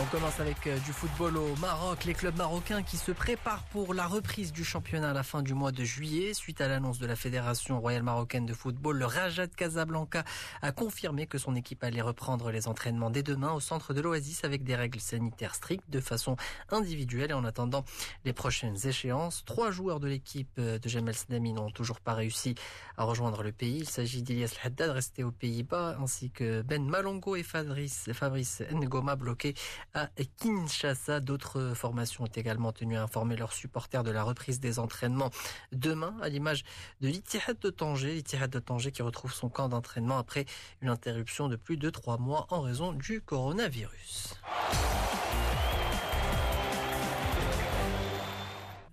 on 0.00 0.04
commence 0.06 0.40
avec 0.40 0.66
euh, 0.66 0.78
du 0.80 0.92
football 0.92 1.36
au 1.36 1.54
Maroc. 1.56 2.04
Les 2.04 2.14
clubs 2.14 2.36
marocains 2.36 2.82
qui 2.82 2.96
se 2.96 3.12
préparent 3.12 3.62
pour 3.64 3.94
la 3.94 4.06
reprise 4.06 4.52
du 4.52 4.64
championnat 4.64 5.10
à 5.10 5.12
la 5.12 5.22
fin 5.22 5.42
du 5.42 5.54
mois 5.54 5.70
de 5.70 5.84
juillet. 5.84 6.34
Suite 6.34 6.60
à 6.60 6.68
l'annonce 6.68 6.98
de 6.98 7.06
la 7.06 7.14
Fédération 7.14 7.80
royale 7.80 8.02
marocaine 8.02 8.44
de 8.44 8.54
football, 8.54 8.98
le 8.98 9.06
Raja 9.06 9.46
de 9.46 9.54
Casablanca 9.54 10.24
a 10.62 10.72
confirmé 10.72 11.26
que 11.26 11.38
son 11.38 11.54
équipe 11.54 11.84
allait 11.84 12.00
reprendre 12.00 12.50
les 12.50 12.66
entraînements 12.66 13.10
dès 13.10 13.22
demain 13.22 13.52
au 13.52 13.60
centre 13.60 13.94
de 13.94 14.00
l'Oasis 14.00 14.44
avec 14.44 14.64
des 14.64 14.74
règles 14.74 15.00
sanitaires 15.00 15.54
strictes 15.54 15.88
de 15.88 16.00
façon 16.00 16.36
individuelle. 16.70 17.30
Et 17.30 17.34
en 17.34 17.44
attendant 17.44 17.84
les 18.24 18.32
prochaines 18.32 18.86
échéances, 18.86 19.44
trois 19.44 19.70
joueurs 19.70 20.00
de 20.00 20.08
l'équipe 20.08 20.58
euh, 20.58 20.78
de 20.78 20.88
Jamel 20.88 21.14
Sadami 21.14 21.52
n'ont 21.52 21.70
toujours 21.70 22.00
pas 22.00 22.14
réussi 22.14 22.56
à 22.96 23.04
rejoindre 23.04 23.42
le 23.42 23.52
pays. 23.52 23.78
Il 23.80 23.88
s'agit 23.88 24.22
d'Ilias 24.22 24.56
Haddad 24.62 24.90
resté 24.90 25.22
aux 25.22 25.32
Pays-Bas 25.32 25.98
ainsi 26.00 26.30
que 26.30 26.62
Ben 26.62 26.84
Malongo 26.84 27.36
et 27.36 27.42
Fabrice, 27.42 28.10
Fabrice 28.12 28.62
Ngoma 28.72 29.14
bloqués 29.14 29.54
à 29.92 30.08
Kinshasa. 30.38 31.20
D'autres 31.20 31.72
formations 31.74 32.24
ont 32.24 32.28
également 32.34 32.72
tenu 32.72 32.96
à 32.96 33.02
informer 33.02 33.36
leurs 33.36 33.52
supporters 33.52 34.02
de 34.02 34.10
la 34.10 34.22
reprise 34.22 34.60
des 34.60 34.78
entraînements 34.78 35.30
demain, 35.72 36.16
à 36.22 36.28
l'image 36.28 36.64
de 37.00 37.08
l'Ittihad 37.08 37.58
de 37.58 37.70
Tanger. 37.70 38.14
L'Ittihad 38.14 38.50
de 38.50 38.58
Tanger 38.58 38.92
qui 38.92 39.02
retrouve 39.02 39.32
son 39.32 39.48
camp 39.48 39.68
d'entraînement 39.68 40.18
après 40.18 40.46
une 40.80 40.88
interruption 40.88 41.48
de 41.48 41.56
plus 41.56 41.76
de 41.76 41.90
trois 41.90 42.18
mois 42.18 42.46
en 42.50 42.60
raison 42.60 42.92
du 42.92 43.20
coronavirus. 43.20 44.34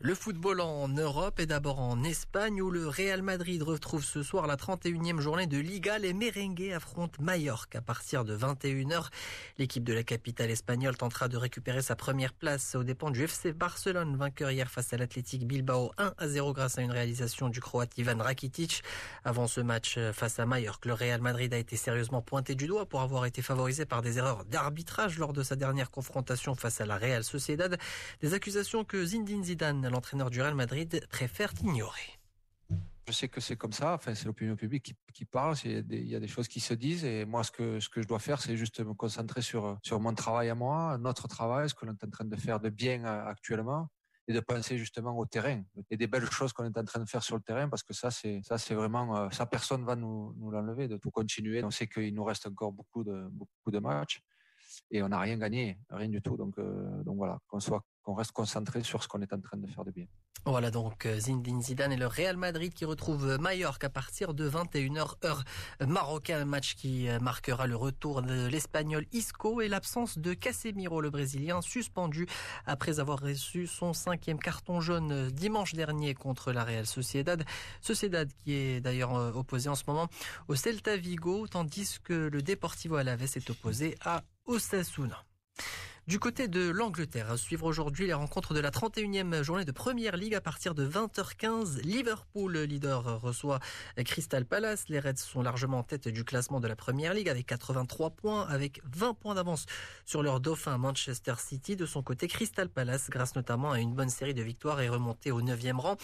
Le 0.03 0.15
football 0.15 0.61
en 0.61 0.87
Europe 0.87 1.39
et 1.39 1.45
d'abord 1.45 1.79
en 1.79 2.03
Espagne 2.03 2.59
où 2.59 2.71
le 2.71 2.87
Real 2.87 3.21
Madrid 3.21 3.61
retrouve 3.61 4.03
ce 4.03 4.23
soir 4.23 4.47
la 4.47 4.55
31e 4.55 5.19
journée 5.19 5.45
de 5.45 5.59
Liga. 5.59 5.99
Les 5.99 6.13
merengues 6.13 6.71
affrontent 6.75 7.21
Mallorca 7.21 7.77
à 7.77 7.81
partir 7.83 8.25
de 8.25 8.35
21h. 8.35 9.09
L'équipe 9.59 9.83
de 9.83 9.93
la 9.93 10.01
capitale 10.01 10.49
espagnole 10.49 10.97
tentera 10.97 11.27
de 11.27 11.37
récupérer 11.37 11.83
sa 11.83 11.95
première 11.95 12.33
place 12.33 12.73
aux 12.73 12.83
dépens 12.83 13.11
du 13.11 13.25
FC 13.25 13.53
Barcelone, 13.53 14.17
vainqueur 14.17 14.49
hier 14.49 14.71
face 14.71 14.91
à 14.91 14.97
l'Athletic 14.97 15.45
Bilbao 15.45 15.91
1 15.99 16.15
à 16.17 16.27
0 16.27 16.51
grâce 16.53 16.79
à 16.79 16.81
une 16.81 16.91
réalisation 16.91 17.49
du 17.49 17.61
Croate 17.61 17.95
Ivan 17.99 18.17
Rakitic. 18.17 18.81
Avant 19.23 19.45
ce 19.45 19.61
match 19.61 19.99
face 20.13 20.39
à 20.39 20.47
Mallorca, 20.47 20.89
le 20.89 20.95
Real 20.95 21.21
Madrid 21.21 21.53
a 21.53 21.59
été 21.59 21.75
sérieusement 21.75 22.23
pointé 22.23 22.55
du 22.55 22.65
doigt 22.65 22.87
pour 22.87 23.01
avoir 23.01 23.27
été 23.27 23.43
favorisé 23.43 23.85
par 23.85 24.01
des 24.01 24.17
erreurs 24.17 24.45
d'arbitrage 24.45 25.19
lors 25.19 25.31
de 25.31 25.43
sa 25.43 25.55
dernière 25.55 25.91
confrontation 25.91 26.55
face 26.55 26.81
à 26.81 26.87
la 26.87 26.97
Real 26.97 27.23
Sociedad. 27.23 27.77
Des 28.21 28.33
accusations 28.33 28.83
que 28.83 29.05
Zinedine 29.05 29.43
Zidane 29.43 29.90
l'entraîneur 29.91 30.29
du 30.29 30.41
Real 30.41 30.55
Madrid 30.55 31.05
préfère 31.09 31.53
ignorer. 31.61 32.19
Je 33.07 33.13
sais 33.13 33.27
que 33.27 33.41
c'est 33.41 33.57
comme 33.57 33.73
ça. 33.73 33.93
Enfin, 33.93 34.15
c'est 34.15 34.25
l'opinion 34.25 34.55
publique 34.55 34.95
qui, 35.13 35.25
parle. 35.25 35.55
Il 35.65 36.07
y, 36.07 36.15
a 36.15 36.19
des, 36.19 36.27
choses 36.27 36.47
qui 36.47 36.59
se 36.59 36.73
disent. 36.73 37.03
Et 37.03 37.25
moi, 37.25 37.43
ce 37.43 37.51
que 37.51 37.79
je 37.79 38.07
dois 38.07 38.19
faire, 38.19 38.41
c'est 38.41 38.55
juste 38.55 38.79
me 38.79 38.93
concentrer 38.93 39.41
sur 39.41 39.79
mon 39.91 40.13
travail 40.13 40.49
à 40.49 40.55
moi, 40.55 40.97
notre 40.97 41.27
travail, 41.27 41.69
ce 41.69 41.73
que 41.73 41.85
l'on 41.85 41.93
est 41.93 42.03
en 42.03 42.09
train 42.09 42.25
de 42.25 42.35
faire 42.35 42.59
de 42.59 42.69
bien 42.69 43.03
euh, 43.03 43.25
actuellement, 43.25 43.89
et 44.27 44.33
de 44.33 44.39
penser 44.39 44.77
justement 44.77 45.17
au 45.17 45.25
terrain 45.25 45.63
et 45.89 45.97
des 45.97 46.07
belles 46.07 46.29
choses 46.29 46.53
qu'on 46.53 46.63
est 46.63 46.77
en 46.77 46.83
train 46.83 46.99
de 46.99 47.09
faire 47.09 47.23
sur 47.23 47.35
le 47.35 47.41
terrain, 47.41 47.67
parce 47.67 47.83
que 47.83 47.93
ça, 47.93 48.11
c'est 48.11 48.39
ça, 48.43 48.57
c'est 48.57 48.75
vraiment 48.75 49.17
euh, 49.17 49.29
ça. 49.31 49.45
Personne 49.45 49.83
va 49.83 49.95
nous 49.95 50.33
nous 50.37 50.51
l'enlever 50.51 50.87
de 50.87 50.97
tout 50.97 51.11
continuer. 51.11 51.63
On 51.63 51.71
sait 51.71 51.87
qu'il 51.87 52.13
nous 52.13 52.23
reste 52.23 52.45
encore 52.45 52.71
beaucoup 52.71 53.03
de 53.03 53.27
beaucoup 53.31 53.71
de 53.71 53.79
matchs 53.79 54.21
et 54.89 55.03
on 55.03 55.09
n'a 55.09 55.19
rien 55.19 55.37
gagné, 55.37 55.77
rien 55.89 56.09
du 56.09 56.21
tout. 56.21 56.37
Donc 56.37 56.57
euh, 56.57 57.03
donc 57.03 57.17
voilà, 57.17 57.39
qu'on 57.47 57.59
soit 57.59 57.83
qu'on 58.03 58.13
reste 58.13 58.31
concentré 58.31 58.83
sur 58.83 59.03
ce 59.03 59.07
qu'on 59.07 59.21
est 59.21 59.33
en 59.33 59.39
train 59.39 59.57
de 59.57 59.67
faire 59.67 59.85
de 59.85 59.91
bien. 59.91 60.07
Voilà 60.45 60.71
donc 60.71 61.05
euh, 61.05 61.19
Zinedine 61.19 61.61
Zidane 61.61 61.91
et 61.91 61.97
le 61.97 62.07
Real 62.07 62.35
Madrid 62.35 62.73
qui 62.73 62.83
retrouve 62.83 63.37
Mallorca 63.39 63.85
à 63.85 63.89
partir 63.91 64.33
de 64.33 64.49
21h 64.49 65.23
heure 65.23 65.43
marocain, 65.85 66.45
match 66.45 66.73
qui 66.73 67.07
euh, 67.07 67.19
marquera 67.19 67.67
le 67.67 67.75
retour 67.75 68.23
de 68.23 68.47
l'Espagnol 68.47 69.05
Isco 69.11 69.61
et 69.61 69.67
l'absence 69.67 70.17
de 70.17 70.33
Casemiro, 70.33 70.99
le 70.99 71.11
Brésilien, 71.11 71.61
suspendu 71.61 72.25
après 72.65 72.99
avoir 72.99 73.19
reçu 73.19 73.67
son 73.67 73.93
cinquième 73.93 74.39
carton 74.39 74.81
jaune 74.81 75.11
euh, 75.11 75.29
dimanche 75.29 75.73
dernier 75.73 76.15
contre 76.15 76.51
la 76.51 76.63
Real 76.63 76.87
Sociedad. 76.87 77.43
Sociedad 77.79 78.27
qui 78.43 78.53
est 78.53 78.81
d'ailleurs 78.81 79.35
opposé 79.35 79.69
en 79.69 79.75
ce 79.75 79.83
moment 79.85 80.07
au 80.47 80.55
Celta 80.55 80.97
Vigo, 80.97 81.45
tandis 81.45 81.99
que 82.03 82.13
le 82.13 82.41
Deportivo 82.41 82.95
Alaves 82.95 83.21
est 83.35 83.49
opposé 83.51 83.95
à 84.03 84.23
Osasuna. 84.51 85.30
Du 86.11 86.19
côté 86.19 86.49
de 86.49 86.69
l'Angleterre, 86.69 87.31
à 87.31 87.37
suivre 87.37 87.65
aujourd'hui 87.65 88.05
les 88.05 88.13
rencontres 88.13 88.53
de 88.53 88.59
la 88.59 88.69
31e 88.69 89.43
journée 89.43 89.63
de 89.63 89.71
Première 89.71 90.17
Ligue 90.17 90.35
à 90.35 90.41
partir 90.41 90.75
de 90.75 90.85
20h15. 90.85 91.83
Liverpool, 91.83 92.57
leader, 92.57 93.21
reçoit 93.21 93.61
Crystal 93.95 94.43
Palace. 94.43 94.89
Les 94.89 94.99
Reds 94.99 95.15
sont 95.15 95.41
largement 95.41 95.77
en 95.77 95.83
tête 95.83 96.09
du 96.09 96.25
classement 96.25 96.59
de 96.59 96.67
la 96.67 96.75
Première 96.75 97.13
Ligue 97.13 97.29
avec 97.29 97.45
83 97.45 98.09
points, 98.09 98.45
avec 98.49 98.81
20 98.93 99.13
points 99.13 99.35
d'avance 99.35 99.67
sur 100.03 100.21
leur 100.21 100.41
dauphin 100.41 100.77
Manchester 100.77 101.35
City. 101.37 101.77
De 101.77 101.85
son 101.85 102.03
côté, 102.03 102.27
Crystal 102.27 102.67
Palace, 102.67 103.09
grâce 103.09 103.33
notamment 103.37 103.71
à 103.71 103.79
une 103.79 103.93
bonne 103.93 104.09
série 104.09 104.33
de 104.33 104.41
victoires, 104.41 104.81
est 104.81 104.89
remonté 104.89 105.31
au 105.31 105.41
9e 105.41 105.77
rang. 105.77 105.95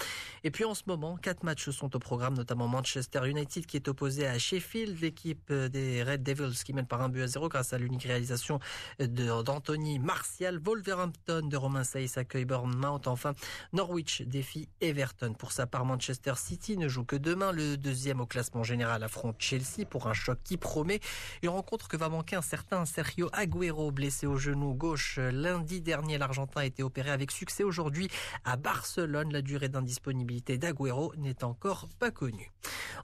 Et 0.45 0.51
puis 0.51 0.63
en 0.63 0.74
ce 0.74 0.84
moment, 0.88 1.18
quatre 1.18 1.44
matchs 1.44 1.69
sont 1.72 1.94
au 1.97 2.00
programme, 2.00 2.35
notamment 2.35 2.69
Manchester 2.69 3.28
United 3.28 3.66
qui 3.66 3.75
est 3.75 3.89
opposé 3.89 4.25
à 4.25 4.39
Sheffield, 4.39 5.01
l'équipe 5.01 5.51
des 5.51 6.01
Red 6.01 6.24
Devils 6.24 6.63
qui 6.63 6.72
mène 6.72 6.88
par 6.88 7.01
un 7.01 7.09
but 7.09 7.24
à 7.24 7.28
zéro 7.28 7.50
grâce 7.50 7.74
à 7.74 7.78
l'unique 7.78 8.03
réalisation 8.03 8.62
d'Anthony 9.00 9.97
Martial. 10.00 10.59
Wolverhampton 10.59 11.47
de 11.47 11.58
Romain 11.58 11.84
Saïs 11.84 12.18
accueille 12.18 12.46
Bournemouth. 12.46 13.08
Enfin, 13.08 13.34
Norwich 13.74 14.22
défie 14.24 14.69
Everton. 14.81 15.34
Pour 15.34 15.52
sa 15.52 15.68
part, 15.68 15.85
Manchester 15.85 16.34
City 16.35 16.78
ne 16.78 16.88
joue 16.88 17.03
que 17.03 17.16
demain. 17.16 17.52
Le 17.52 17.78
deuxième 17.78 18.22
au 18.22 18.25
classement 18.25 18.63
général 18.63 19.03
affronte 19.03 19.36
Chelsea 19.40 19.86
pour 19.90 20.07
un 20.07 20.13
choc 20.13 20.40
qui 20.44 20.57
promet. 20.57 21.00
Une 21.41 21.50
rencontre 21.50 21.88
que 21.88 21.97
va 21.97 22.09
manquer 22.09 22.36
un 22.36 22.41
certain 22.41 22.86
Sergio 22.86 23.30
Agüero, 23.34 23.91
blessé 23.91 24.28
au 24.28 24.38
genou 24.38 24.74
gauche. 24.74 25.18
Lundi 25.18 25.81
dernier, 25.81 26.18
l'Argentin 26.18 26.62
a 26.62 26.66
été 26.66 26.84
opéré 26.84 27.12
avec 27.12 27.31
succès. 27.31 27.63
Aujourd'hui, 27.63 28.09
à 28.46 28.57
Barcelone, 28.57 29.31
la 29.31 29.41
durée 29.41 29.69
d'indisponibilité 29.69 30.57
d'Agüero 30.57 31.13
n'est 31.18 31.44
encore 31.44 31.88
pas 32.00 32.12
connue. 32.12 32.52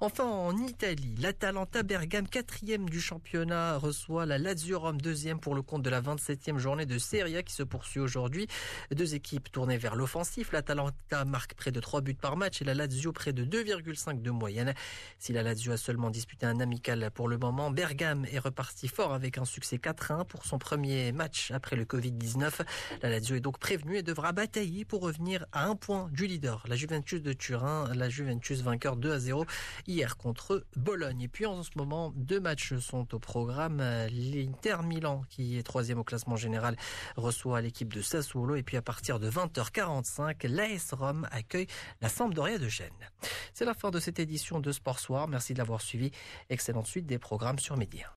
Enfin, 0.02 0.26
en 0.26 0.58
Italie, 0.58 1.16
l'Atalanta 1.20 1.84
Bergame, 1.84 2.28
quatrième 2.28 2.90
du 2.90 3.00
championnat, 3.00 3.78
reçoit 3.78 4.26
la 4.26 4.38
Lazio 4.38 4.80
Rome, 4.80 5.00
deuxième 5.00 5.40
pour 5.40 5.56
le 5.56 5.62
compte 5.62 5.84
de 5.84 5.90
la 5.90 6.02
27e 6.02 6.58
journée 6.58 6.86
de 6.86 6.98
Serie 6.98 7.38
A 7.38 7.44
qui 7.44 7.54
se 7.54 7.64
poursuit 7.64 8.00
aujourd'hui. 8.00 8.48
Deux 8.92 9.16
équipes 9.16 9.52
tournées 9.52 9.78
vers 9.78 9.96
l'offensif. 9.96 10.52
L'Atalanta 10.52 11.26
marque 11.26 11.54
près 11.54 11.72
de 11.72 11.80
3 11.80 12.02
buts 12.02 12.16
par 12.16 12.38
match 12.38 12.62
et 12.62 12.66
la 12.66 12.74
Lazio 12.74 13.12
près 13.12 13.34
de 13.34 13.46
2,5 13.46 14.22
de 14.22 14.32
moyenne. 14.32 14.74
Si 15.20 15.32
la 15.32 15.44
Lazio 15.44 15.72
a 15.72 15.78
seulement 15.78 16.10
disputé 16.10 16.46
un 16.46 16.60
amical 16.60 17.12
pour 17.14 17.28
le 17.28 17.38
moment, 17.38 17.70
Bergame 17.70 18.26
est 18.32 18.40
reparti 18.40 18.88
fort 18.88 19.14
avec 19.14 19.38
un 19.38 19.46
succès 19.46 19.78
4-1 19.78 20.26
pour 20.26 20.46
son 20.46 20.58
premier 20.58 21.12
match 21.12 21.52
après 21.52 21.76
le 21.76 21.86
Covid-19. 21.86 22.62
La 23.02 23.10
Lazio 23.10 23.36
est 23.36 23.42
donc 23.42 23.60
prévenue 23.60 23.98
et 23.98 24.04
devra 24.04 24.32
batailler 24.32 24.86
pour 24.86 25.02
revenir 25.02 25.46
à 25.52 25.66
un 25.66 25.76
point 25.76 26.10
du 26.12 26.26
leader, 26.26 26.64
la 26.68 26.76
Juventus 26.76 27.22
de 27.22 27.34
Turin, 27.34 27.94
la 27.94 28.10
Juventus 28.10 28.62
vainqueur 28.62 28.96
2 28.96 29.12
à 29.12 29.20
0 29.20 29.46
hier 29.88 30.18
contre 30.18 30.66
Bologne. 30.76 31.22
Et 31.22 31.28
puis 31.28 31.46
en 31.46 31.64
ce 31.64 31.72
moment, 31.76 32.12
deux 32.16 32.40
matchs 32.40 32.76
sont 32.78 33.14
au 33.14 33.20
programme. 33.20 33.82
L'Inter 34.10 34.78
Milan, 34.84 35.24
qui 35.30 35.58
est 35.58 35.64
troisième 35.64 36.00
au 36.00 36.04
classement 36.04 36.36
général, 36.36 36.76
reçoit 37.16 37.62
l'équipe 37.62 37.94
de 37.94 38.02
Sassuolo. 38.02 38.56
Et 38.56 38.64
puis 38.64 38.78
à 38.78 38.82
partir 38.82 39.20
de 39.20 39.30
20h45, 39.30 40.48
l'AS 40.48 40.94
Rome 40.94 41.28
accueille 41.32 41.68
la 42.02 42.10
Sampdoria 42.10 42.58
de 42.58 42.68
Gênes. 42.68 42.92
C'est 43.54 43.66
la 43.66 43.74
fin 43.74 43.92
de 43.92 44.00
cette 44.00 44.20
édition 44.20 44.60
de 44.60 44.72
Sport 44.72 45.00
Soir. 45.00 45.28
Merci 45.28 45.54
de 45.54 45.60
l'avoir 45.60 45.82
suivi. 45.82 46.12
Excellente 46.50 46.88
suite 46.88 47.06
des 47.06 47.20
programmes 47.20 47.60
sur 47.60 47.78
Média. 47.78 48.12